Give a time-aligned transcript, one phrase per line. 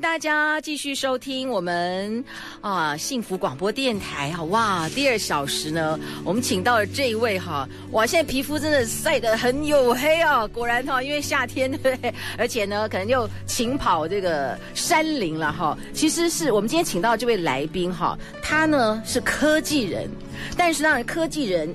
[0.00, 2.24] 大家继续收听我们
[2.62, 11.98] 啊幸福广播电台哈哇，第二小时呢，我们请到了这一位哈哇，现在皮肤真的晒得很黝黑啊，果然哈，因为夏天 对？
[12.38, 15.76] 而且呢，可能又勤跑这个山林了哈。
[15.92, 20.08] 其实是我们今天请到这位来宾哈，他呢是科技人，
[20.56, 21.72] 但是当然科技人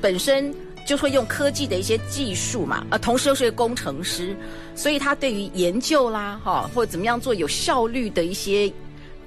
[0.00, 0.54] 本身。
[0.84, 4.36] 就会用科技的一些技术嘛，呃，同时又是个工程师，
[4.74, 8.72] 所以他对于研究啦，哈，或者怎么样做有效率的一些。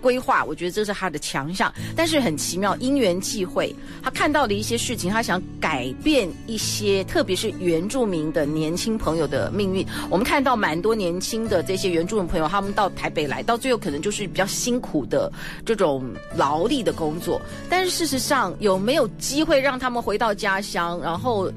[0.01, 9.85] 规划，我觉得这是他的强项，但是很奇妙，因缘际会，他看到的一些事情，他想改变一些，特别是原住民的年轻朋友的命运。
[10.09, 15.31] 我们看到蛮多年轻的这些原住民朋友，他们到台北来，到最后可能就是比较辛苦的
[15.66, 21.52] 这种劳力的工作，但是事实上有没有机会让他们回到家乡，然后？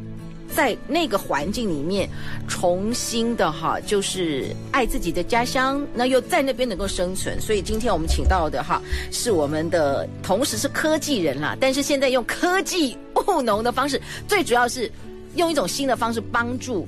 [0.55, 2.09] 在那个环境里面，
[2.48, 7.41] 重新的哈，就是爱自己的家乡，那又在那边能够生存。
[7.41, 14.91] 所以今天我们请到的哈，是我们的同时是科技人啦，但是现在用科技务农的方式，最主要是
[15.37, 16.87] 用一种新的方式帮助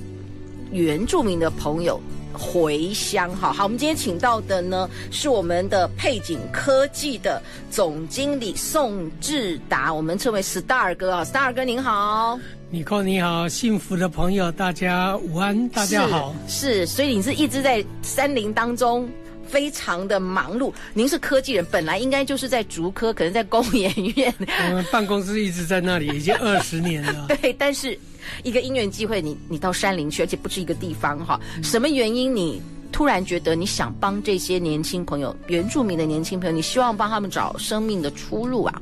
[0.70, 2.00] 原住民的朋友
[2.32, 3.30] 回乡。
[3.36, 7.40] 哈，好，我们今天请到的呢是我们的配景科技的
[7.70, 12.38] 总经理宋智达，我们称为 Star 哥啊，Star 哥您好。
[12.72, 16.34] 尼可你好，幸福的朋友，大家午安，大家好。
[16.48, 19.06] 是，是，所以你是一直在山林当中，
[19.46, 20.72] 非常的忙碌。
[20.94, 24.34] 您是科技人，本来应该就是在竹科，可能在工研院。
[24.70, 27.26] 我们办公室一直在那里， 已经二十年了。
[27.42, 27.96] 对，但是
[28.42, 31.38] 一个因缘机会，你你到山林去，而且不是一个地方哈。
[31.62, 38.80] 什么原因你突然觉得你想帮这些年轻朋友，原住民的年轻朋友，你希望帮他们找生命的出路啊？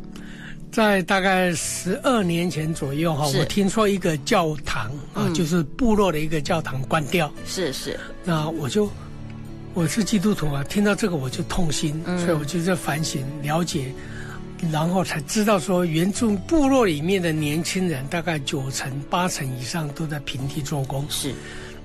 [0.73, 7.33] 在大概十二年前左右哈，我听说一个教堂啊，嗯、就是部落的一个教堂关掉。
[7.45, 8.89] 是是，那我就
[9.75, 13.93] 我是基督徒啊，听到这个我就痛心，嗯、所以我就在反省了解，
[14.71, 21.05] 然后才知道说，原住部落里面的年轻人大概九成八成以上都在平地做工。
[21.09, 21.35] 是。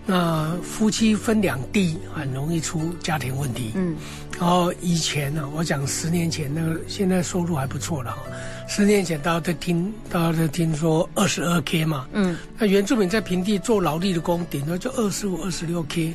[0.07, 3.71] 那夫妻分两地很容易出家庭问题。
[3.73, 3.95] 嗯，
[4.39, 8.21] 然后以前呢，我讲十年前那个，现在收入还不错了哈。
[8.67, 12.07] 十年前大家都听，大家都听说二十二 K 嘛。
[12.13, 16.13] 嗯，那原住民在平地做劳力的工，顶多就二十五、二十六 K，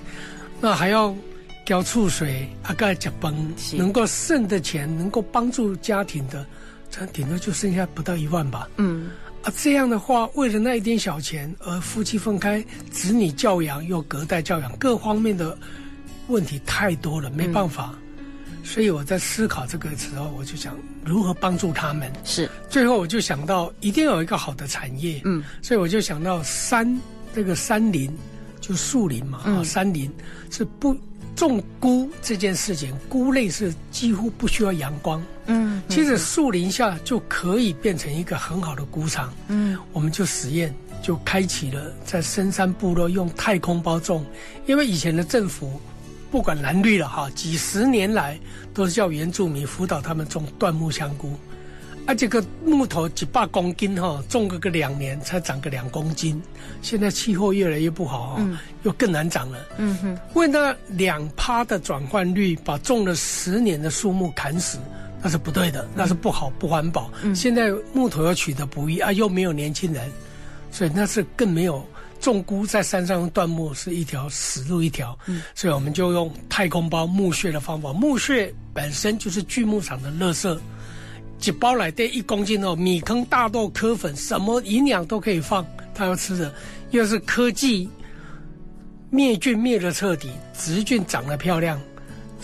[0.60, 1.14] 那还要
[1.64, 3.34] 交醋水，啊，盖脚崩，
[3.74, 6.44] 能够剩的钱，能够帮助家庭的，
[6.90, 8.68] 这顶多就剩下不到一万吧。
[8.76, 9.10] 嗯。
[9.42, 15.56] 啊，这样的话，为了那一点小钱而夫妻分开，子女教养又隔代教养，各方面的
[16.26, 17.94] 问题太多了，没办法。
[17.94, 18.09] 嗯、
[18.64, 22.10] 所以我在思考这个时候，我就想如何帮助他们。
[22.24, 25.20] 是，最后我就想到一定要有一个好的产业。
[25.24, 27.00] 嗯，所以我就想到山
[27.34, 28.10] 这个山林，
[28.60, 30.10] 就树林嘛，啊、嗯，山林
[30.50, 30.96] 是不。
[31.36, 35.24] 种菇这件事情，菇类是几乎不需要阳光。
[35.46, 39.32] 嗯，其实树林下就可以变成一个很好的菇场。
[39.48, 44.26] 嗯，我们就实验，就开启了在深山部落用太空包种，
[44.66, 45.80] 因为以前的政府
[46.30, 48.38] 不管蓝绿了哈，几十年来
[48.72, 51.32] 都是叫原住民辅导他们种椴木香菇。
[52.06, 56.40] 啊，这个木头几百公斤哈，种个个两年才长个两公斤。
[56.80, 59.58] 现在气候越来越不好，嗯，又更难长了。
[59.76, 64.78] 嗯哼，为那两趴的转换率，把种了十年的树木砍死，
[65.22, 67.10] 那是不对的，那是不好，不环保。
[67.22, 70.10] 嗯，现在木头要取得不易啊，又没有年轻人，
[70.70, 71.86] 所以那是更没有
[72.20, 75.18] 种菇在山上用椴木是一条死路一条。
[75.26, 80.58] 嗯，所以我们就用太空包木屑的方法，木屑本身就是锯木厂的垃圾。
[81.38, 86.54] 几包来对一公斤哦，米糠、大豆、柯粉，什么营养都可以放，他要吃的，
[86.90, 87.88] 又是科技
[89.08, 91.80] 灭菌灭的彻底，植菌长得漂亮，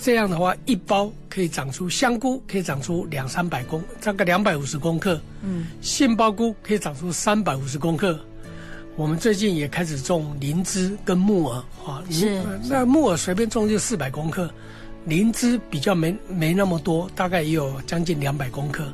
[0.00, 8.18] 这样的话一包可以长出香菇，可以长出两三百公，大概两百五十公克，嗯，杏鲍菇可以长出三百五十公克，
[8.96, 14.50] 我们最近也开始种灵芝跟木耳啊，是，那木耳随便种就四百公克。
[15.04, 18.90] 灵芝比较没没那么多，大概也有将近两百公克。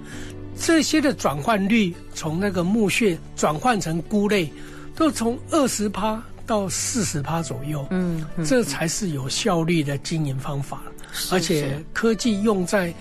[0.59, 4.53] 这些的转换率，从那个木屑转换成菇类，
[4.95, 10.83] 都从二十趴到四十趴左右，嗯，嗯，这才是有效率的经营方法。
[11.31, 12.93] 而且科技用在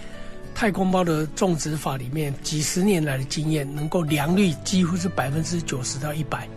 [0.54, 6.48] 太空包的种植法里面，几十年来的经验，能够良率几乎是百分之九十到一百。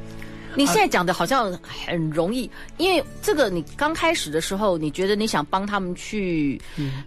[0.57, 1.53] 你现在讲的好像
[1.87, 6.61] 很容易，因为这个你刚开始的时候，你觉得你想帮他们去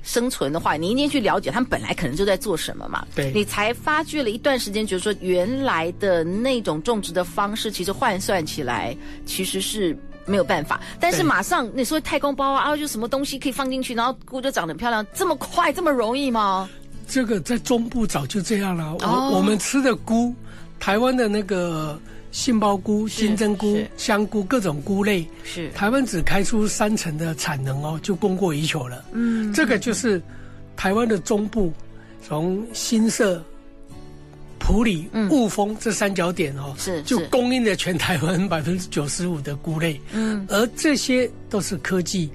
[0.03, 3.05] 生存的话，你一定去了解他们本来可能就在做什么嘛。
[3.15, 8.95] 对，你才发掘了一段时间，就是说原来的那种种植的方式，其实换算起来
[9.25, 10.81] 其实是没有办法。
[10.99, 16.69] 但是马上你说太空包啊，就什么东西可以放进去，然后菇就长得很漂亮，这么快这么容易吗？
[17.07, 18.95] 这个在中部早就这样了。
[19.01, 20.35] 哦、我我们吃的菇，
[20.79, 21.99] 台湾的那个。
[22.31, 29.03] 杏鲍菇、金针菇、香菇，各种菇类，是台湾只开出三成的产能哦，就供过于求了。
[29.11, 30.21] 嗯，这个就是
[30.75, 31.73] 台湾的中部，
[32.21, 33.43] 从新社、
[34.59, 39.99] 埔里、雾峰这三角点哦，是就供应了全台湾百分之九十五的菇类。
[40.11, 42.29] 嗯，而这些都是科技，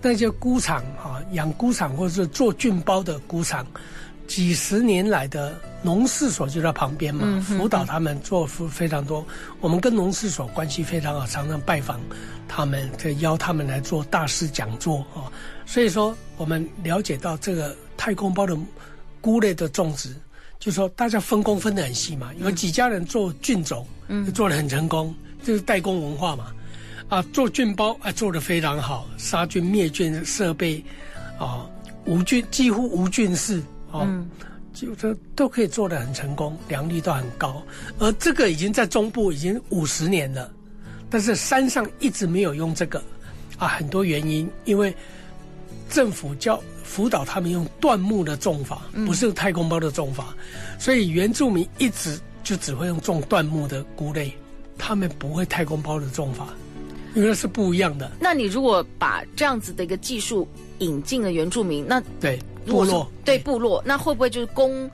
[0.00, 3.66] 那些菇厂哈，养菇场或者是做菌包的菇场。
[4.26, 9.24] 几十年来的农事所就在旁边嘛，辅导他们做非常多。
[9.60, 12.00] 我们跟农事所关系非常好，常常拜访
[12.48, 15.30] 他们，这邀他们来做大师讲座啊。
[15.66, 18.56] 所以说，我们了解到这个太空包的
[19.20, 20.14] 菇类的种植，
[20.58, 22.30] 就是说大家分工分得很细嘛。
[22.38, 26.46] 有几家人做菌种，嗯，做得很成功，就是代工文化嘛。
[27.10, 30.82] 啊，做菌包啊，做得非常好，杀菌灭菌设备
[31.38, 31.66] 啊，
[32.06, 33.62] 无菌几乎无菌室。
[34.02, 34.28] 嗯，
[34.72, 37.62] 就这都可以做得很成功，良率都很高。
[37.98, 40.50] 而这个已经在中部已经五十年了，
[41.08, 43.02] 但是山上一直没有用这个，
[43.56, 44.92] 啊，很多原因，因为
[45.88, 50.34] 政府教辅导他们用椴木的种法，不是太空包的种法，
[50.78, 54.36] 所以原住民一直就只会用种椴木的菇类，
[54.76, 56.48] 他们不会太空包的种法，
[57.14, 58.10] 因为是不一样的。
[58.18, 60.48] 那你如果把这样子的一个技术
[60.78, 62.38] 引进了原住民，那对。
[62.66, 64.90] 部落对部落，那会不会就是供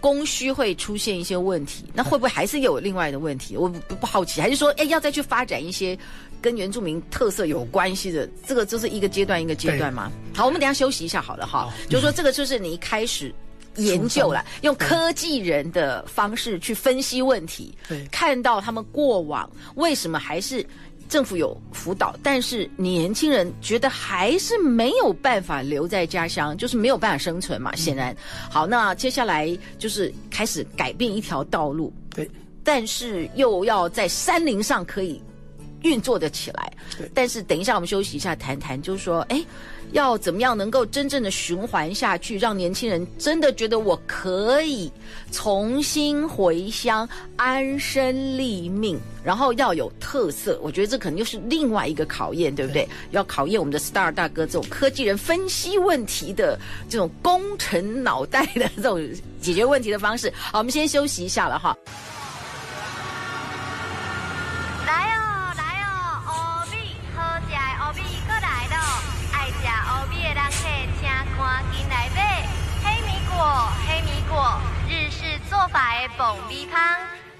[0.00, 1.84] 供需会出现一些问题？
[1.92, 3.56] 那会不会还是有另外的问题？
[3.56, 5.98] 我不不好奇，还是说，哎，要再去发展一些
[6.40, 8.28] 跟原住民特色有关系的？
[8.46, 10.10] 这个就是一个阶段一个阶段嘛？
[10.34, 11.72] 好，我们等一下休息一下好了哈。
[11.88, 13.34] 就是说，这个就是你一开始
[13.76, 20.66] 研究了，用科技人的方式去分析问题，对，看到他们过往为什么还是。
[21.10, 27.74] 政府有辅导，但是年轻人觉得还是没有办法留在家乡，就是没有办法生存嘛。
[27.74, 28.16] 显然，
[28.48, 32.30] 好，那接下来就是开始改变一条道路，对，
[32.62, 35.20] 但是又要在山林上可以
[35.82, 36.72] 运作的起来。
[36.96, 39.44] 对，但是等一下我们休息一下，谈谈，就是说，哎。
[39.92, 44.90] 要怎么样能够真正的循环下去，让年轻人真的觉得我可以
[45.32, 50.58] 重新回乡安身立命，然后要有特色。
[50.62, 52.84] 我觉得这可能又是另外一个考验，对不对？
[52.84, 56.58] 对，要考验我们的 Star 大哥这种科技人分析问题的
[56.88, 59.00] 这种工程脑袋的这种
[59.40, 60.32] 解决问题的方式。
[60.36, 61.76] 好，我们先休息一下了哈。
[73.42, 76.78] 黑米果，日式做法的爆米香，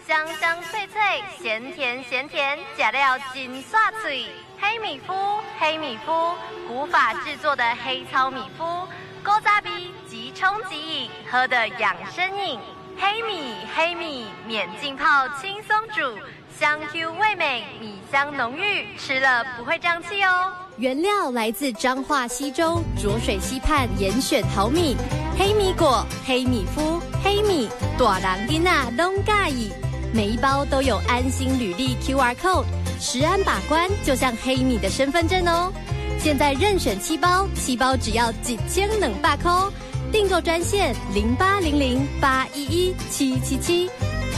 [0.06, 4.26] 香香脆脆，咸甜咸甜，加料金刷脆。
[4.58, 6.34] 黑米麸，黑米麸，
[6.66, 8.86] 古法制作的黑糙米麸，
[9.22, 12.58] 古早味即冲即饮，喝的养生饮。
[12.98, 16.18] 黑米，黑米，免浸泡，轻松煮，
[16.58, 20.52] 香 Q 味美，米香浓郁，吃了不会胀气哦。
[20.80, 24.96] 原料来自彰化溪州浊水溪畔严选淘米。
[25.38, 27.68] 黑米果、黑米麸、黑米，
[27.98, 29.70] 大人囡仔拢介意。
[30.14, 32.64] 每一包都有安心履历 QR code，
[32.98, 35.70] 食安把关就像黑米的身份证哦。
[36.18, 39.70] 现在任选七包，七包只要几千冷霸扣。
[40.10, 43.86] 订购专线零八零零八一一七七七，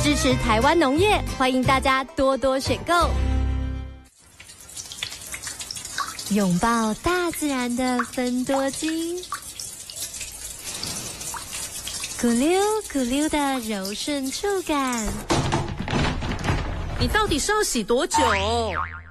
[0.02, 3.08] 支持台湾农业，欢迎大家多多选购。
[6.34, 9.18] 拥抱大自然的芬多精。
[12.18, 15.06] 咕溜咕溜的柔顺触感，
[16.98, 18.16] 你到底是要洗多久？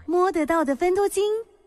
[0.08, 1.24] 摸得到的芬多精，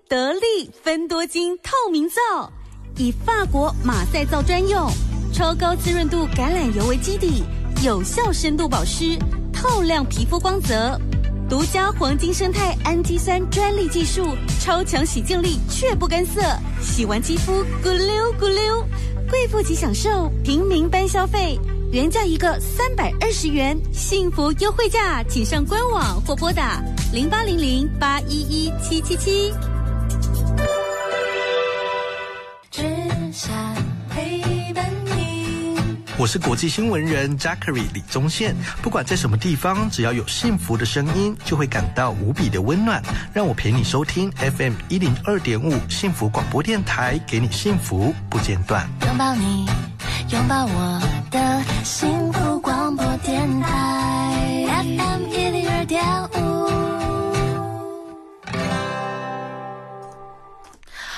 [0.09, 2.51] 得力芬多精透明皂，
[2.97, 4.91] 以法国马赛皂专用，
[5.33, 7.45] 超高滋润度橄榄油为基底，
[7.85, 9.17] 有效深度保湿，
[9.53, 11.01] 透亮皮肤光泽，
[11.49, 16.41] 独家黄金生态氨基酸专利技术，超强洗净力却不干涩，
[16.81, 18.85] 洗完肌肤咕溜咕溜。
[19.31, 21.59] 贵妇级享受，平民般消费，
[21.93, 26.83] 原价一个三百二十元，幸福优惠价，请上官网或拨打
[27.13, 29.53] 零八零零八一一七七七。
[36.17, 43.03] 我是国际新闻人 Jackery 李宗宪，不管在什么地方，只要有幸福的声音，就会感到无比的温暖。
[43.33, 48.89] 让我陪你收听 FM 一零二点五幸福广播电台，给你幸福不间断。
[49.05, 49.67] 拥抱你，
[50.31, 51.03] 拥抱我
[51.33, 56.44] 的幸福广播电台 FM 一零二点五。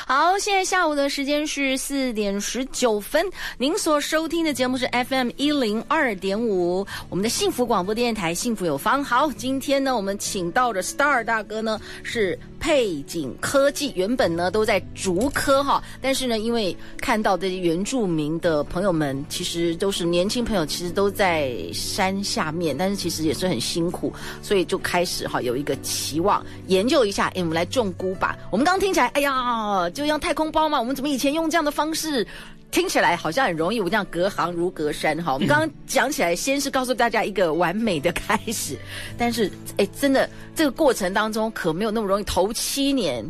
[0.08, 3.26] 好，现在下午的时间是四点十九分。
[3.58, 9.02] 您所收听的节目是 FM 一零二点五，我们的幸福广播电台，幸福有方。
[9.02, 12.38] 好，今天呢，我们请到的 Star 大哥呢是。
[12.58, 28.36] 配景科技原本呢都在竹科哈，但是呢，因为看到这些原住民的朋友们，其实都是年轻朋友，其实都在山下面，但是其实也是很辛苦，所以就开始哈有一个期望，研究一下，哎，我们来种菇吧。
[28.50, 32.26] 我们刚刚听起来，哎呀，就像太空包嘛，我们怎么以前用这样的方式？
[32.70, 35.32] 听起来好像很容易，我这样隔行如隔山哈。
[35.32, 38.76] 我们刚刚讲起来，先是告诉大家一个完美的开始，
[39.16, 42.24] 但是哎，真的这个过程当中可没有那么容易。
[42.24, 43.24] 头七年，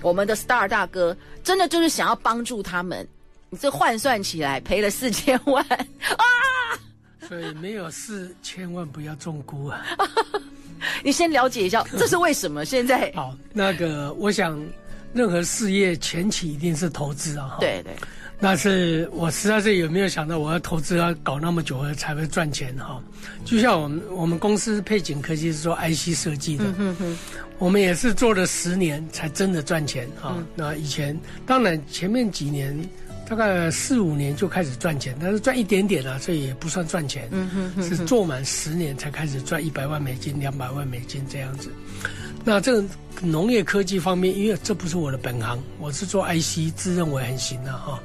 [0.00, 3.06] 我们的 Star 大哥真的就是想要帮助他们，
[3.50, 6.24] 你这换算起来赔了四千万 啊！
[7.28, 9.84] 所以没有事千万不要中估啊！
[11.02, 12.64] 你先了解一下，这是为什么？
[12.64, 14.58] 现在好，那个我想，
[15.14, 17.56] 任何事业前期一定是投资啊。
[17.60, 17.94] 对对。
[18.38, 23.02] 那是我实在是有没有想到，我要投资要搞那么久了才会赚钱哈？
[23.46, 26.64] 就像我们我们公司配景科技是做 IC 设计的，
[27.58, 30.36] 我们也是做了十年才真的赚钱哈。
[30.54, 32.78] 那以前当然前面几年
[33.26, 37.26] 大概四五年就开始赚钱，但是赚一点点了，所以也不算赚钱。
[37.30, 41.72] 嗯哼是做满十年才开始赚一百万美金、两百万美金这样子。
[42.48, 42.88] 那这个
[43.22, 48.00] 农业科技方面，因为这不是我的本行，我是做 IC，自认为很行的哈。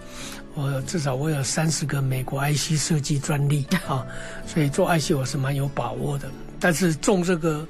[0.56, 4.04] 我至少我有三十个美国 IC 设计专利 啊，
[4.48, 6.28] 所以做 IC 我是蛮有把握的。
[6.60, 7.64] 但是种这个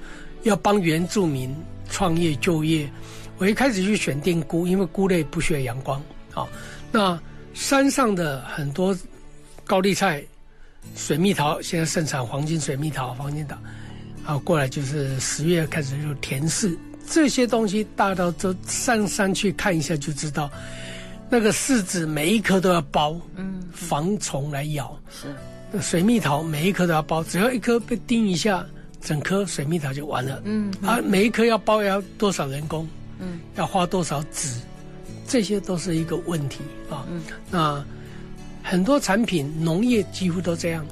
[0.43, 1.53] 要帮原住民
[1.89, 2.89] 创业就业，
[3.37, 6.01] 我一开始去选定菇，因为菇类不需要阳光
[6.33, 6.47] 啊。
[6.89, 7.19] 那
[7.53, 8.97] 山上的很多
[9.65, 10.23] 高丽菜、
[10.95, 13.57] 水蜜桃，现在盛产黄金水蜜桃、黄金桃。
[14.25, 16.77] 啊，过来就是十月开始就甜柿
[17.09, 20.49] 这些东西，大到都上山去看一下就知道，
[21.29, 24.97] 那个柿子每一颗都要包，嗯，防虫来咬。
[25.09, 28.65] 是，水蜜桃每一颗都要包，只要一颗被叮一下，
[29.01, 30.41] 整颗水蜜桃就完了。
[30.45, 32.87] 嗯，啊，每一颗要包要多少人工？
[33.19, 34.59] 嗯，要花多少纸？
[35.27, 36.59] 这些都是一个问题
[36.89, 37.05] 啊。
[37.09, 37.83] 嗯，那
[38.63, 40.85] 很多产品农业几乎都这样，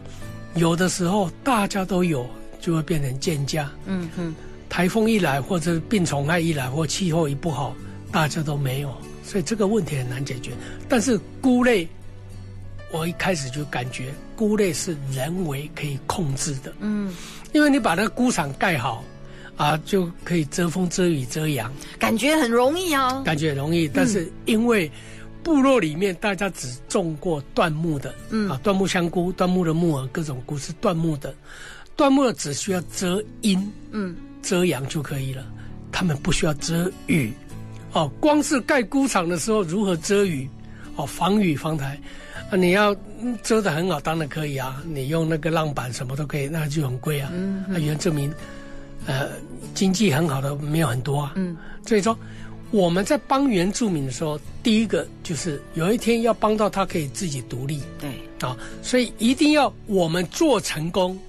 [0.55, 2.27] 有的时候大家都有。
[2.59, 3.71] 就会变成贱价。
[3.85, 4.35] 嗯哼，
[4.69, 7.75] 台风一来，或者病虫害一来，或气候一不好，
[8.11, 10.51] 大家都没有，所以这个问题很难解决。
[10.87, 11.87] 但是菇类，
[12.91, 16.73] 我一开始就感觉菇类是人为可以控制的。
[16.79, 17.15] 嗯，
[17.53, 19.03] 因为你把那个菇场盖好，
[19.55, 23.21] 啊，就可以遮风遮雨遮阳，感觉很容易啊。
[23.23, 24.91] 感觉很容易，但是因为
[25.41, 31.33] 部落里面大家只种过椴木的，嗯啊，椴木香菇、椴木的木耳，各种菇是椴木的。
[31.99, 35.45] 椴木只需要遮阴，嗯，遮阳就可以了。
[35.91, 37.33] 他们不需要遮雨，
[37.91, 40.47] 哦，光是盖菇场的时候如何遮雨，
[40.95, 41.99] 哦，防雨防台，
[42.49, 42.95] 啊，你要
[43.43, 44.81] 遮的很好，当然可以啊。
[44.87, 47.29] 你用那个浪板什么都可以，那就很贵啊。
[47.33, 48.31] 嗯，那原住民，
[49.05, 49.31] 呃，
[49.75, 51.33] 经济很好的没有很多啊。
[51.35, 52.17] 嗯，所以说
[52.71, 57.81] 我们在帮原住民的时候，第一个就是有一天要帮到他可以自己独立。
[57.99, 61.19] 对，啊，所以一定要我们做成功。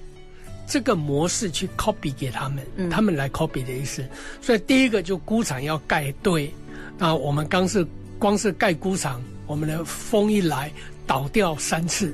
[0.71, 4.07] 这个模式去 copy 给他们，嗯、他们来 copy 的意思。
[4.41, 6.49] 所以第一个就菇场要盖对，
[6.97, 7.85] 那我们刚是
[8.17, 10.71] 光是盖菇场，我们的风一来
[11.05, 12.13] 倒掉三次，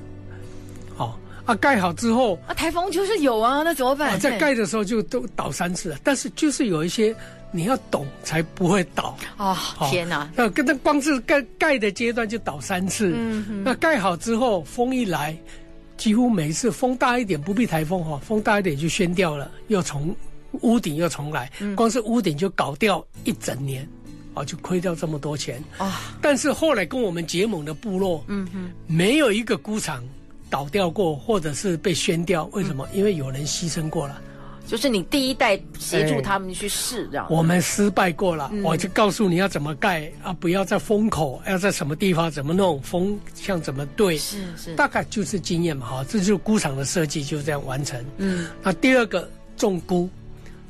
[0.95, 4.13] 好啊，盖好之后啊，台风就是有啊，那怎么办？
[4.13, 7.15] 啊、在盖的时候就都倒三次了，但是就是有一些
[7.51, 9.55] 你要懂才不会倒哦，
[9.87, 10.27] 天哪！
[10.35, 13.15] 那跟那光是盖盖的阶段就倒三次，
[13.63, 15.37] 那盖好之后风一来。
[15.97, 20.15] 几乎每一次风大一点，不必台风哈，风大一点就掀掉了，又从
[20.61, 23.87] 屋顶又重来，光是屋顶就搞掉一整年，
[24.33, 26.15] 啊，就亏掉这么多钱啊！
[26.21, 30.03] 但是后来跟我们结盟的部落，嗯哼，没有一个孤场
[30.49, 32.87] 倒掉过，或者是被掀掉，为什么？
[32.93, 34.21] 因为有人牺牲过了。
[34.67, 37.25] 就是你第一代协助他们去试，这样。
[37.29, 48.03] 我们失败过了，嗯、我就告诉你要怎么盖啊，不要在风口，要在什么地方怎么弄，风向怎么对，是是，大概就是经验嘛，哈，这就是菇场的设计，就这样完成。
[48.17, 50.09] 嗯，那第二个种菇，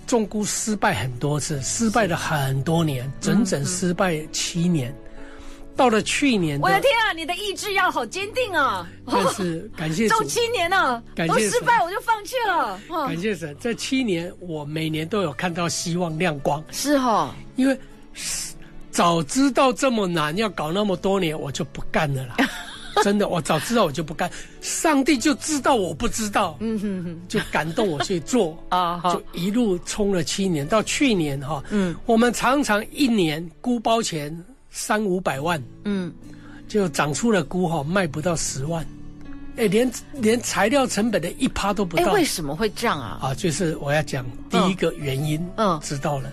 [0.05, 4.91] 种菇失败很多次，失败了很多年，整整失败七年。
[4.91, 5.06] 嗯
[5.77, 7.13] 到了去年，我的天啊！
[7.13, 8.85] 你的意志要好坚定啊！
[9.05, 12.79] 但是 感谢种七年了，都失败我就放弃了。
[13.07, 16.61] 感谢神，这七年我每年都有看到希望亮光。
[16.71, 17.79] 是哈，因为
[18.91, 22.35] 早知道这么难，要搞那么多年，我就不干了啦。
[23.03, 24.27] 真的，我早知道我就不干。
[24.59, 30.65] 上帝就知道我不知道，嗯哼哼，就感动我去做啊，就一路冲了七年。
[30.65, 34.35] 到去年哈，嗯，我们常常一年估包钱。
[34.77, 36.13] 三五百万，嗯，
[36.67, 38.85] 就长出了菇哈，卖不到十万，
[39.55, 42.03] 哎，连连材料成本的一趴都不到。
[42.03, 43.17] 哎，为什么会这样啊？
[43.19, 46.31] 啊，就是我要讲第一个原因，嗯，知道了，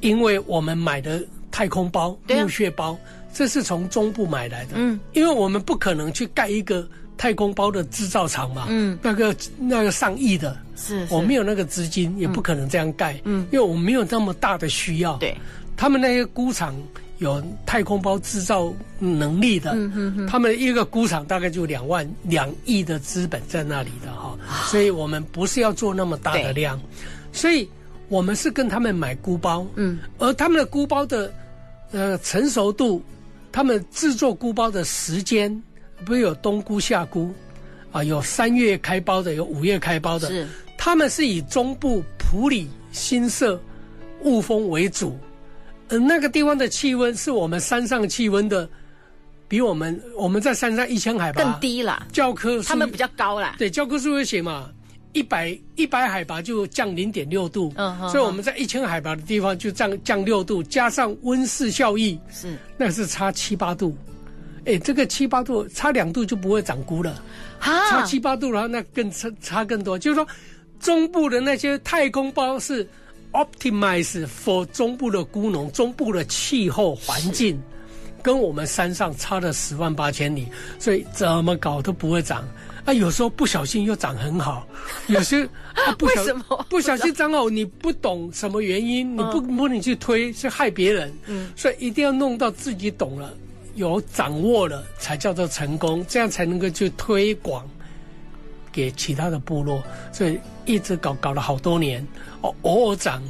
[0.00, 2.98] 因为我们买的太空包、木屑包，
[3.32, 6.84] 这是从中部买来的，嗯，因为我们不可能去盖一个
[7.16, 15.36] 太空包的制造厂嘛，嗯，那个那个上亿的，是，我没有那个资金，也不可能这样盖，嗯，因为我没有那么大的需要，对，
[15.76, 16.74] 他们那些菇厂。
[17.20, 26.80] 有太空包制造能力的，嗯、哼哼他们一个菇厂大概就两万两亿的资本在那里的哈，所以我们不是要做那么大的量，
[27.30, 27.68] 所以
[28.08, 31.30] 我们是跟他们买菇包，嗯，而他们的菇包的
[31.92, 33.02] 呃成熟度，
[33.52, 35.62] 他们制作菇包的时间，
[36.06, 37.30] 不是有冬菇夏菇
[37.92, 40.48] 啊，有三月开包的，有五月开包的，是，
[40.78, 43.60] 他们是以中部普里、新社、
[44.22, 45.18] 雾峰为主。
[45.90, 48.68] 嗯，那个地方的气温是我们山上气温的，
[49.48, 52.06] 比我们我们在山上一千海拔更低了。
[52.12, 54.70] 教科书他们比较高啦，对，教科书会写嘛，
[55.12, 63.96] 一百一百海拔就降零点六度，嗯，所以我们在一千海拔的地方就降降六度，加上温室效益是，那是差七八度，
[64.66, 67.20] 哎，这个七八度差两度就不会长菇了，
[67.58, 70.24] 哈，差七八度然后那更差差更多，就是说
[70.78, 72.88] 中部的那些太空包是。
[73.32, 77.60] Optimize for 中部的菇农，中部的气候环境
[78.22, 82.46] 跟我们山上差了十万八千里，所以怎么搞都不会长。
[82.84, 84.66] 啊，有时候不小心又长很好，
[85.08, 86.24] 有些啊不小
[86.68, 91.12] 不小心长好，你不懂什么原因，你不不能去推，是害别人。
[91.26, 93.32] 嗯，所以一定要弄到自己懂了，
[93.74, 97.68] 有掌握了，才叫做成功，这样才能够去推广
[98.72, 99.82] 给其他的部落。
[100.12, 102.06] 所以一直搞搞了好多年。
[102.40, 103.22] 哦，偶尔涨，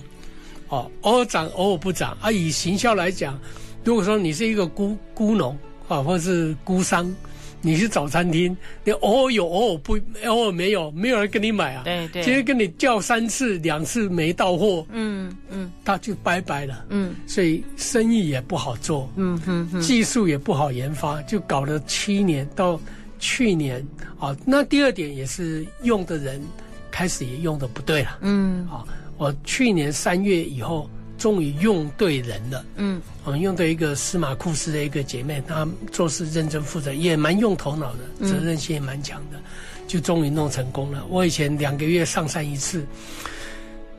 [0.69, 2.17] 哦，偶尔涨，偶尔不涨。
[2.21, 3.39] 啊，以行销来讲，
[3.85, 5.57] 如果说你是一个孤孤农
[5.89, 7.13] 啊，或者是孤商，
[7.61, 11.83] 你是早餐厅，你偶尔有，偶尔不，偶尔没有，没有人跟你买啊。
[11.85, 12.23] 对对。
[12.23, 16.87] 今天跟你叫三次，两次没到货，嗯嗯，他就拜拜了。
[16.91, 17.15] 嗯。
[17.27, 22.81] 所以生意也不好做，嗯哼哼，技术也不好研发，就搞了七年到
[23.21, 23.87] 去年
[24.19, 24.37] 啊。
[24.45, 26.43] 那第二点也是用的人
[26.91, 28.85] 开始也用的不对了，嗯，啊。
[29.17, 32.65] 我去年三月以后，终于用对人了。
[32.77, 39.39] 嗯，我们用对一个司马库斯的一个姐妹，她做事认真负责，也蛮用头脑的，责任心也蛮强的，
[39.87, 41.05] 就终于弄成功了。
[41.11, 42.83] 我以前两个月上山一次，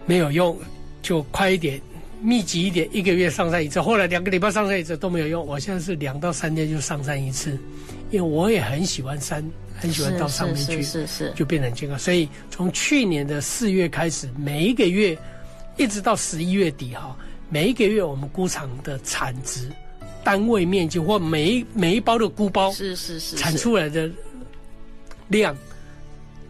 [0.07, 0.57] 没有用，
[1.03, 1.79] 就快一点，
[2.19, 3.79] 密集一点，一个月上山一次。
[3.79, 7.55] 后来两个礼拜上山一次都没有用，我现在是两到三天就上山一次，
[8.11, 9.43] 因为我也很喜欢山。
[9.79, 11.97] 很喜欢到上面去，是是，就变成健康。
[11.97, 15.17] 所以从去年的四月开始，每一个月
[15.75, 17.17] 一直到十一月底哈，
[17.49, 19.71] 每一个月我们菇场的产值、
[20.23, 24.07] 单位面积或每一每一包的菇包，是是是产出来的
[25.29, 25.57] 量，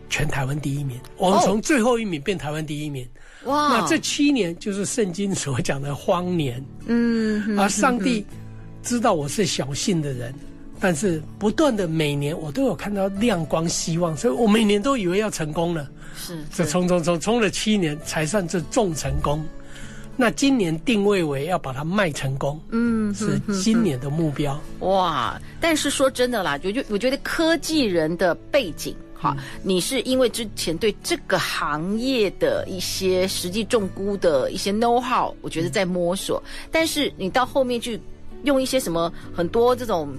[0.10, 1.00] 全台湾第一名。
[1.16, 3.08] 我们从最后一名变台湾第一名。
[3.46, 3.78] 哇！
[3.78, 6.62] 那这七年就是圣经所讲的荒年。
[6.86, 8.26] 嗯，而上帝
[8.84, 10.36] 知道我是小信的人。
[10.84, 15.88] 但是不断的每年我都有看到亮光希望，所以我每年都以为要成功了。
[16.18, 19.46] 是，这冲冲冲冲了七年才算是重成功。
[20.18, 24.60] 那今年定位为要把它卖成功，嗯，是今年的目标。
[24.80, 25.40] 哇！
[25.60, 36.42] 但是说真的啦，就就我觉得科技人的背景，哈，你是因为之前对这个行业的一些实际重估的一些 know how，我觉得在摸索。
[36.72, 38.00] 但是你到后面去
[38.44, 40.10] 用一些什么很多这种。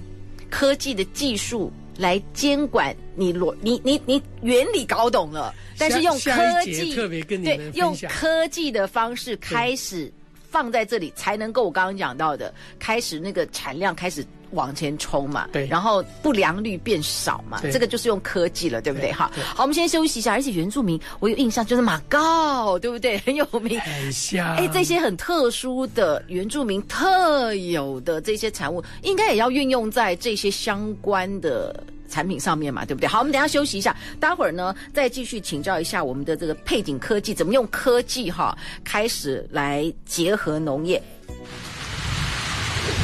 [0.49, 10.11] 科技的技术来监管你逻你你你原理搞懂了，但是用科技特别跟你对用科技的方式开始
[10.49, 14.25] 放在这里，才能够我刚刚讲到的，开始那个产量开始。
[14.53, 19.11] 往前冲嘛，对，然后不良率变少嘛，这个就是用科技了，对不对？
[19.11, 20.33] 哈，好，我们先休息一下。
[20.33, 23.17] 而且原住民，我有印象就是马告，对不对？
[23.25, 24.55] 很有名，很像。
[24.55, 33.07] 哎，这些很特殊的原住民特有的这些产物，应该也要运用在这些相关的产品上面嘛，对不对？
[33.07, 41.01] 好，我们等一下休息一下，待会儿呢再继续请教一下我们的这个配景科技怎么用科技哈开始来结合农业。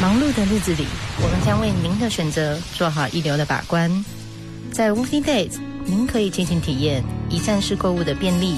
[0.02, 0.86] 忙碌的日子里，
[1.22, 3.90] 我们将为您的选择做好一流的把关。
[4.72, 8.56] 在 Woofy Days，您可以尽情体验一站式购物的便利，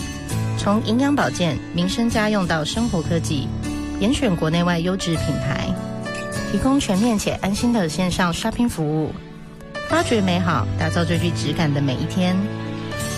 [0.58, 3.48] 从营养保健、民生家用到生活科技，
[4.00, 5.68] 严选国内外优质品牌，
[6.52, 9.12] 提供全面且安心的线上 shopping 服务，
[9.90, 12.36] 发掘美好，打造最具质感的每一天。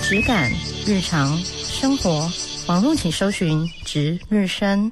[0.02, 0.52] 质感、
[0.86, 2.30] 日常、生活，
[2.68, 4.92] 网络请搜寻“值日生”。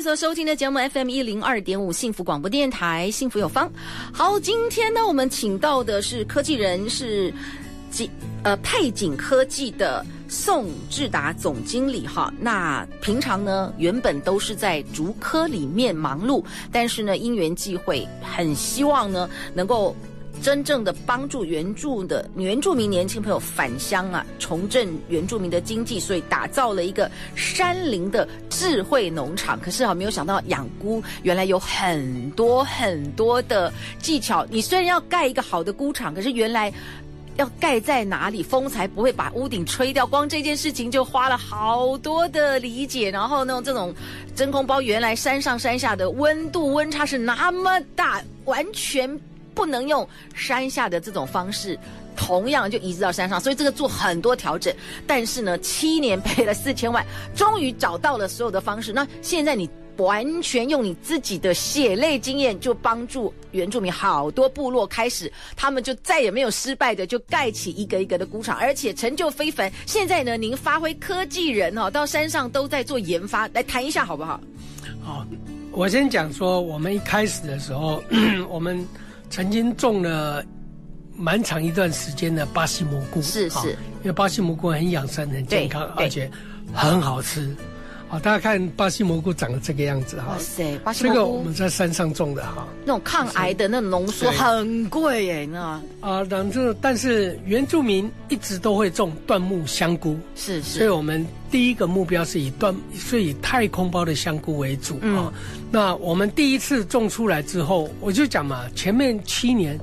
[0.02, 3.70] 所收听的节目 FM 一零二点五幸福广播电台，幸福有方。
[4.12, 7.32] 好，今天呢，我们请到的是科技人，是
[7.88, 8.10] 景
[8.42, 12.34] 呃配景科技的宋智达总经理哈。
[12.40, 19.94] 那平常呢，原本都是在竹科里面忙碌，但是呢，因缘际会，很希望呢，能够。
[20.42, 29.58] 真正的帮助原住的原住民年轻朋友返乡啊，重振原住民的经济，所以打造了一个山林的智慧农场。
[29.60, 34.44] 可是啊，没有想到养菇原来有很多很多的技巧。
[34.50, 36.72] 你虽然要盖一个好的菇场，可是原来
[37.36, 40.04] 要盖在哪里，风才不会把屋顶吹掉。
[40.04, 43.12] 光这件事情就花了好多的理解。
[43.12, 43.94] 然后呢，这种
[44.34, 49.08] 真空包原来山上山下的温度温差是那么大，完全。
[49.54, 51.78] 不能用山下的这种方式，
[52.16, 54.74] 同样就移植到山上，所以这个做很多调整。
[55.06, 58.92] 但是呢，七年赔了四千万，终于找到了所有的方式。
[58.92, 69.70] 那现在你完全用你自己的血泪经验，就帮助原住民好多部落开始，他们就再也没有失败的，就盖起一个一个的菇场，而且成就非凡。
[69.86, 74.40] 现在呢，您发挥科技人哦，到山上都在做研发，来谈一下好不好？
[75.04, 75.26] 好，
[75.72, 78.02] 我先讲说，我们一开始的时候，
[78.48, 78.86] 我们。
[79.32, 80.44] 曾经种了
[81.16, 86.30] 蛮长一段时间的巴西蘑菇，是是，因为巴西蘑菇很养生、很健康，而且
[86.74, 87.56] 很好吃。
[88.12, 90.32] 好，大家看巴西蘑菇长得这个样子哈。
[90.32, 92.68] 哇塞，巴西蘑菇这个我们在山上种的哈。
[92.84, 95.82] 那种抗癌的那种浓缩很贵耶，你知道吗？
[96.00, 100.76] 啊，然后但是原住民一直都会种椴木香菇，是是。
[100.80, 105.32] 所以我们第一个目标是以椴，所以以太空包的香菇为主啊。
[105.32, 105.32] 嗯
[105.70, 109.80] 那我们第一次种出来之后，我就讲嘛，前面七年，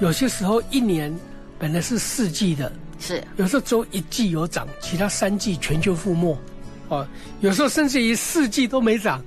[0.00, 1.16] 有些时候一年
[1.60, 6.36] 本来是四季的，是有时候只有一季有长，其他三季全球覆没，
[6.88, 7.06] 哦，
[7.40, 9.24] 有时候甚至于四季都没长，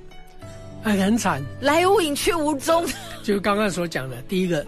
[0.82, 2.84] 哎，很惨，来无影去无踪。
[3.22, 4.66] 就刚刚所讲的，第一个，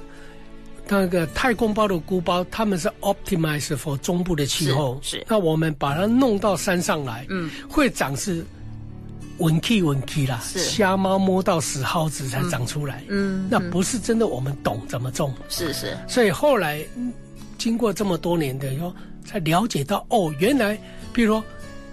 [0.88, 8.44] 那个太空包的菇包，他们是 optimize for 中部的气候，是，是那我们把它弄到山上来，嗯，会长是。
[9.38, 13.02] 稳气稳气啦，瞎猫摸到死耗子才长出来。
[13.09, 15.35] 嗯，嗯，那不是真的，我们懂怎么种。
[15.48, 15.98] 是是。
[16.07, 16.80] 所以后来
[17.59, 20.78] 经过这么多年的以后，才了解到哦，原来
[21.12, 21.44] 比如说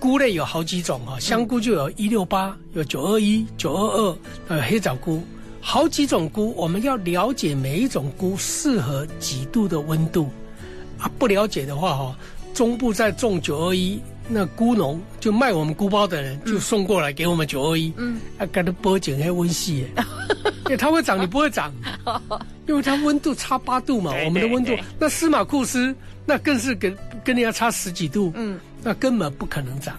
[0.02, 5.22] 菇类有好几种啊，香菇就有一六八，有九二一、九二二，呃，黑枣菇，
[5.62, 10.28] 好几种菇，我们要了解每一种菇适合几度的温度。
[10.98, 11.08] 啊。
[11.20, 12.16] 不了解的话哈，
[12.52, 14.02] 中部在种九二一。
[14.34, 19.86] 那菇农就卖我们菇包的人就送过来给我们九二一，嗯，啊，给它播紧还温细，
[20.66, 21.74] 因为它会长，你不会长，
[22.66, 25.94] 因为它温度差八度嘛，我们的温度，那司马库斯
[26.26, 29.96] 那更是跟跟人家差十几度，嗯，那根本不可能长。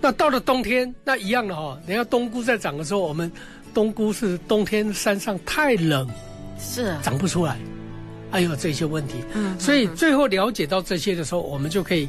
[0.00, 3.30] 那到了冬天，那一样的哈，人家冬菇在长的时候，我们
[3.72, 6.08] 冬菇是冬天山上太冷，
[6.58, 7.58] 是长不出来，
[8.30, 12.08] 还有这些问题，嗯，所以最后了解到这些的时候，我们就可以。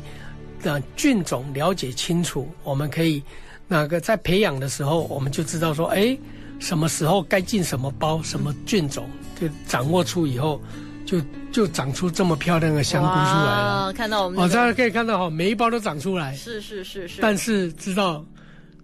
[0.62, 3.22] 让菌种了解清楚，我们可以
[3.68, 6.18] 那个在培养的时候，我们就知道说，哎，
[6.58, 10.62] 什么时候该进什么包，什么菌种，就掌握出以后，
[11.06, 13.94] 就就长出这么漂亮的香菇出来了。
[13.94, 16.36] 看到我们、那个，哦，大家可以看到哈，每一包都长出来。
[16.36, 17.22] 是是是是。
[17.22, 18.26] 但是知道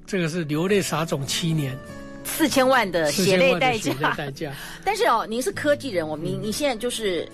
[0.05, 1.77] 这个是流泪撒种七年，
[2.23, 3.93] 四千万的血泪代价。
[4.15, 4.51] 代价。
[4.85, 7.27] 但是哦，您是科技人，我们、嗯、你现在就是。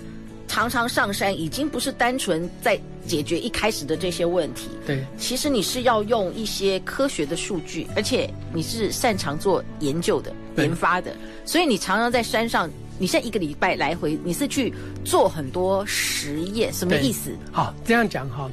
[0.48, 17.32] 常常上山已经不是单纯在解决一开始的这些问题，对，其实你是要用一些科学的数据，而且你是擅长做研究的、研发的，所以你常常在山上你现在一个礼拜来回，你是去做很多实验，什么意思？
[17.52, 18.50] 好，这样讲哈，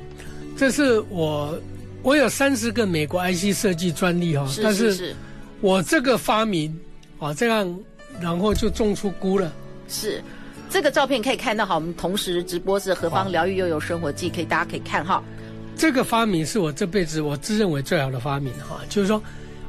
[0.56, 1.56] 这是我
[2.02, 5.14] 我有三十个美国 IC 设计专利哈，但是
[5.60, 6.76] 我这个发明
[7.20, 7.78] 啊，这样
[8.20, 9.52] 然后就种出菇了。
[9.88, 10.20] 是，
[10.68, 15.22] 这个照片可以看到哈，我们同时直播是何方疗愈又有生活记，可以大家可以看哈。
[15.76, 19.22] 这个发明是我这辈子我自认为最好的发明哈，就是说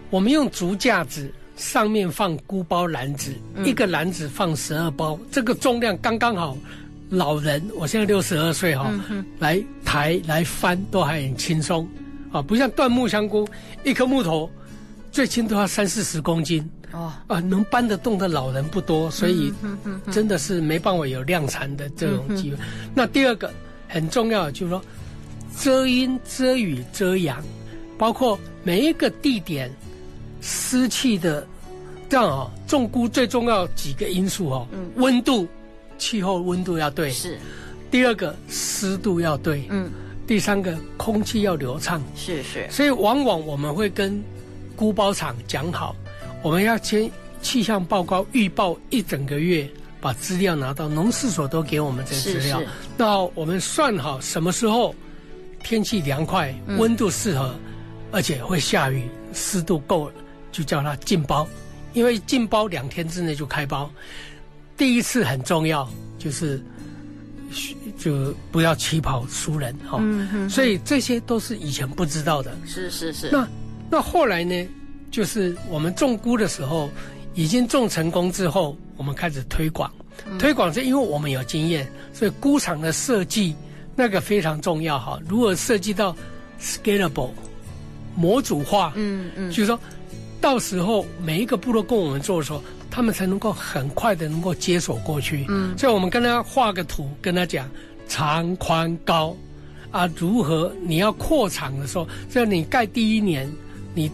[0.09, 1.31] 我们用竹架子。
[1.55, 6.57] 上面放菇包篮子，嗯、一个篮子放十二包，这个重量刚刚好。
[7.09, 11.87] 老人，我现在六十二岁哈，嗯、来抬来翻都还很轻松，
[12.31, 13.47] 啊，不像椴木香菇，
[13.83, 14.49] 一颗木头
[15.11, 19.53] 最轻都要三四十公斤，哦，啊，能搬得动的老人不多，所以
[20.11, 22.57] 真的是没办法有量产的这种机会。
[22.95, 23.53] 那第二个
[23.87, 24.81] 很重要的就是说，
[25.59, 27.43] 遮阴、遮雨、遮阳，
[27.95, 29.71] 包括每一个地点。
[30.45, 31.47] 湿气的，
[32.09, 35.47] 这样啊、哦，种菇最重要几个因素哦，嗯，温度，
[35.97, 37.39] 气候温度要对，是，
[37.89, 39.89] 第二个湿度要对，嗯，
[40.27, 44.21] 第三个空气要流畅，是是，所以往往我们会跟
[44.75, 45.95] 菇包厂讲好，
[46.41, 47.09] 我们要先
[47.41, 49.65] 气象报告预报一整个月，
[50.01, 52.65] 把资料拿到农事所都给我们这个资料，是。
[52.65, 54.93] 是，那我们算好什么时候
[55.63, 57.59] 天气凉快，温度适合，嗯、
[58.11, 60.11] 而且会下雨，湿度够。
[60.53, 61.45] 就叫他进包，
[61.91, 63.91] 因为进包两天之内就开包。
[64.77, 66.63] 第一次很重要，就是
[67.97, 70.01] 就不要起跑输人哈。
[70.49, 72.55] 所以这些都是以前不知道的。
[72.65, 73.29] 是是是。
[73.31, 73.47] 那
[73.91, 74.65] 那后来呢？
[75.11, 76.89] 就是我们种菇的时候，
[77.35, 79.91] 已经种成功之后，我们开始推广。
[80.25, 83.55] 嗯、推广是因为我们有经验，所以菇场的设计
[83.95, 85.19] 那个非常重要哈。
[85.27, 86.15] 如果设计到
[86.59, 87.29] scalable
[88.15, 89.79] 模组化，嗯嗯，就是说。
[90.43, 95.45] 到时候每一个部落跟我们做的时候，他们才能够很快的能够接手过去。
[95.47, 97.65] 嗯，所以我们跟他画个图，跟他讲
[98.09, 99.33] 长宽高，
[99.89, 103.49] 啊，如何你要扩场的时候，就你盖第一年，
[103.95, 104.11] 你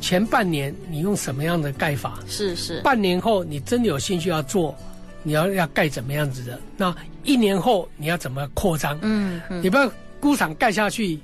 [0.00, 2.18] 前半年你用什么样的盖法？
[2.26, 2.80] 是是。
[2.80, 4.74] 半年后你真的有兴趣要做，
[5.22, 6.58] 你要要盖怎么样子的？
[6.76, 8.98] 那一年后你要怎么扩张？
[9.02, 9.62] 嗯嗯。
[9.62, 11.16] 你不要孤场盖下去，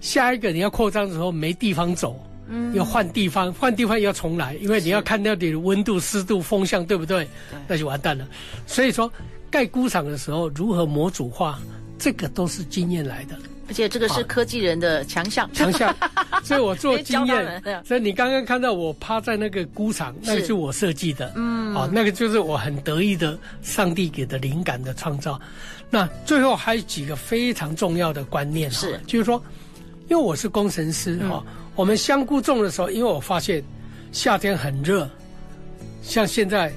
[0.00, 2.20] 下一个你要扩张的时候没地方走。
[2.54, 7.24] 嗯，要换地方，换地方要重来，因为你要看到底的温度、湿度、风向，对不对？
[7.50, 8.24] 对，那就完蛋了。
[8.66, 9.12] 所以说，
[9.50, 11.58] 盖菇场的时候如何模组化，
[11.98, 13.36] 这个都是经验来的。
[13.66, 15.94] 而且这个是科技人的强项，强项。
[16.44, 17.62] 所以我做经验。
[17.82, 21.32] 所以你刚刚看到我趴在那个菇场，那个是我设计的。
[21.34, 25.40] 嗯，哦，那个就是我很得意的，上帝给的灵感的创造。
[25.88, 29.42] 那最后还有几个非常重要的观念，是，就是说，
[30.08, 31.42] 因为我是工程师哈。
[31.46, 33.62] 嗯我们香菇种的时候，因为我发现
[34.12, 35.08] 夏天很热，
[36.02, 36.72] 像现在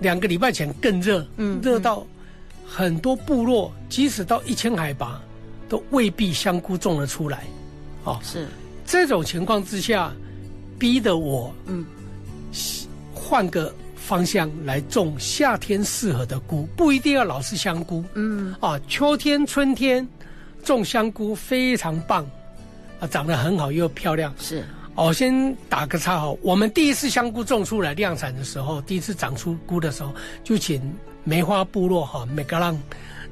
[0.00, 2.06] 两个礼拜前更热，嗯，热到
[2.66, 5.20] 很多部落，即使到一千海拔，
[5.68, 7.44] 都未必香菇种得出来。
[8.04, 8.46] 哦，是
[8.84, 10.12] 这种情况之下，
[10.78, 11.84] 逼得我嗯
[13.14, 20.06] 换个方向来种夏天适合的菇，不一定要老是香菇，嗯，啊，秋天、春天
[20.62, 22.28] 种香菇非常棒。
[23.00, 24.34] 啊，长得很好又漂亮。
[24.38, 26.34] 是，我先打个岔哈。
[26.42, 30.82] 我们第一次香菇种出来量产的时候，第一次长出菇的时候，就请
[31.24, 32.76] 梅花部落哈美格浪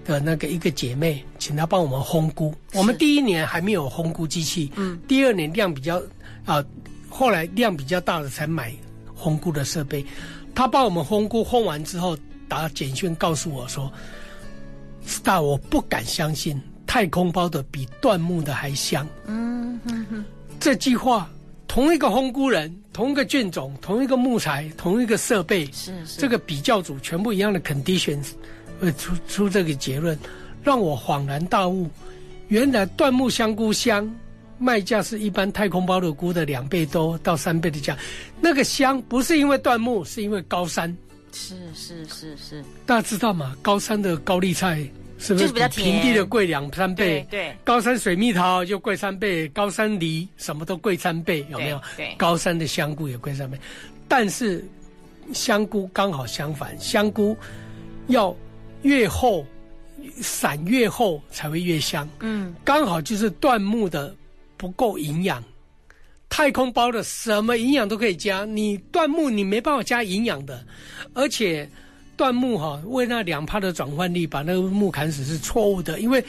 [0.05, 2.55] 的那个一个姐妹，请她帮我们烘菇。
[2.75, 6.01] 我们第一年还没有烘菇机器，嗯，第二年量比较
[6.45, 6.65] 啊，
[7.09, 8.73] 后来量比较大了才买
[9.19, 10.05] 烘菇的设备。
[10.55, 13.93] 她帮我们烘菇，烘完之后打简讯告诉我说
[15.05, 16.63] ：“Star，我不敢相信。”
[16.97, 19.07] 太空包的比椴木的还香。
[19.27, 20.25] 嗯哼哼，
[20.59, 21.31] 这句话，
[21.69, 28.29] 同一个烘菇人，同一个菌种，同一个木材，同一个设备，是是，这个比较组全部一样的 conditions，
[28.81, 30.19] 会出出这个结论，
[30.65, 31.87] 让我恍然大悟，
[32.49, 34.11] 原来椴木香菇香，
[34.57, 37.95] 卖价是一般太空包的菇的两倍多到三倍的价，
[38.41, 40.97] 那个香不是因为椴木，是因为高山。
[41.31, 43.55] 是是是是，大家知道吗？
[43.61, 44.83] 高山的高丽菜。
[45.19, 47.27] 是不是比平地的贵两三倍？
[47.31, 51.81] 对，对高山水蜜桃就贵三倍，高山梨什么都贵三倍，有没有？
[51.97, 53.59] 对，对高山的香菇也贵三倍，
[54.07, 54.63] 但是
[55.33, 57.37] 香菇刚好相反，香菇
[58.09, 58.37] 要
[58.83, 59.45] 越厚，
[60.21, 62.07] 伞越厚才会越香。
[62.21, 64.15] 嗯，刚好就是椴木的
[64.59, 65.43] 不够营养，
[66.29, 70.65] 太空包的什么营养都可以加，你椴木你没办法加营养的，
[71.15, 71.69] 而且。
[72.17, 76.25] 椴木哈，为那两趴的转换率，把那个木砍死是错误的，因为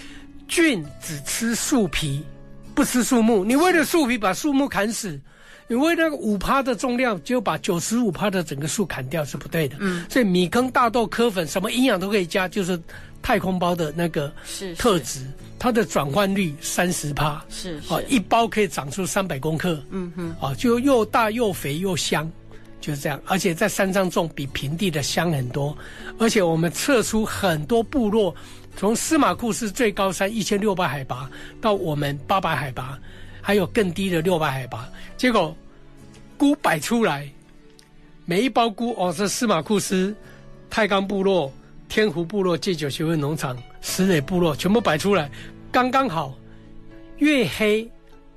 [0.48, 2.24] 菌只吃树皮，
[2.76, 3.44] 不吃树木。
[3.46, 5.20] 你为了树皮把树木砍死，
[5.68, 9.76] 你为那个五趴的重量就把九十五趴的整个树砍掉是不对的。
[9.80, 12.80] 嗯，所以米糠、大豆、柯粉什么营养都可以加，就是
[13.22, 14.32] 太空包的那个
[14.78, 15.26] 特质，
[15.60, 17.44] 它的转换率三十趴。
[17.50, 19.82] 是，啊，哦，一包可以长出三百公克。
[19.90, 22.32] 嗯哼，哦，就又大又肥又香，
[22.80, 23.20] 就是这样。
[23.26, 25.78] 而且在山上种比平地的香很多，
[26.20, 28.36] 而且我们测出很多部落。
[28.76, 31.28] 从司马库斯最高山一千六百海拔
[31.60, 32.96] 到我们八百海拔，
[33.42, 34.88] 还有更低的六百海拔，
[35.18, 35.58] 结果
[36.38, 37.28] 菇摆出来，
[38.24, 40.16] 每一包菇哦，是司马库斯、
[40.70, 41.52] 太钢部落、
[41.90, 45.28] 天湖部落、戒酒协会农场、石磊部落全部摆出来，
[45.72, 46.38] 刚刚好，
[47.18, 47.90] 越黑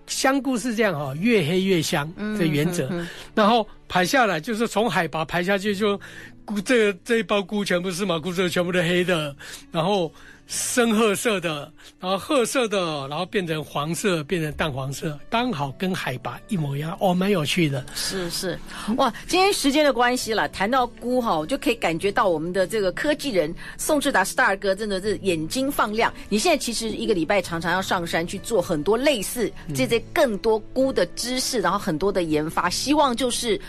[0.07, 6.01] 香菇是这样哈，越黑越香的原则，嗯、然后排下来就是从海拔排下去就
[6.45, 9.37] 菇这这一包菇全部是嘛菇这全部都黑的，
[9.71, 10.11] 然后。
[10.53, 17.87] 深褐色的，然后褐色的，然后变成黄色，变成淡黄色，刚好跟海拔一模一样，哦，蛮有趣的。
[17.95, 18.59] 是是，
[18.97, 26.13] 哇，今天时间的关系了，谈到菇哈，我就可以感觉到我们的这个科技人宋志达 Star 哥真的是眼睛放亮。
[26.29, 33.61] 你现在其实一个礼拜常常要上山去做很多类似这些更多菇的知识，然后很多的研发，希望就是。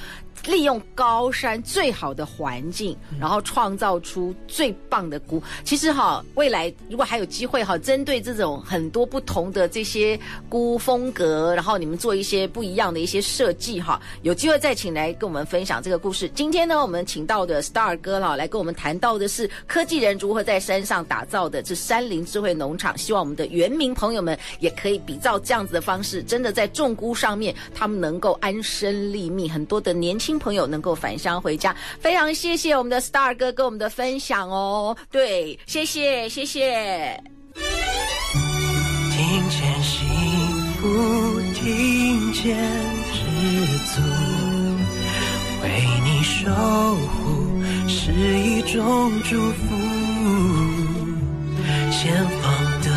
[0.45, 5.41] 利用高山最好的环境，然后创造出最棒的菇。
[5.63, 16.27] 其实哈，未来如果还有机会哈，针对这种很多不同的这些菇风格，然后你们做一些不一样的一些设计哈，有机会再请来跟我们分享这个故事。
[16.29, 22.97] 今天呢，我们请到的 Star 哥哈来跟我们谈到的是科技人如何在山上打造的这山林智慧农场。
[22.97, 29.47] 希望我们的原民朋友们也可以比照这样子的方式，真的在种菇上面，他们能够安身立命。
[29.47, 30.30] 很多的年轻。
[30.31, 34.95] 新朋友能够返乡回家，非常谢谢我们的 Star 哥跟我们的分享哦。
[35.11, 37.21] 对，谢谢谢谢。
[37.53, 40.07] 听见幸
[40.75, 40.87] 福，
[41.53, 42.55] 听见
[43.11, 43.19] 知
[43.93, 44.01] 足，
[45.63, 45.67] 为
[46.05, 46.49] 你守
[46.95, 49.75] 护是一种祝福。
[51.91, 52.87] 前方的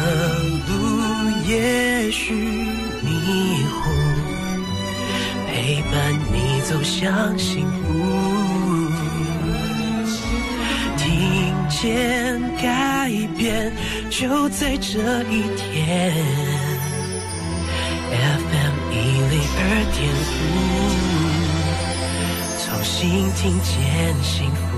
[0.69, 0.71] 路
[1.49, 4.04] 也许迷糊。
[5.55, 7.87] 陪伴你走向幸福，
[10.97, 13.73] 听见改变
[14.11, 16.13] 就在这一天。
[18.11, 18.95] FM 一
[19.31, 19.63] 零二
[19.95, 20.03] 点
[20.43, 20.43] 五，
[22.59, 23.73] 重新听见
[24.25, 24.74] 幸福。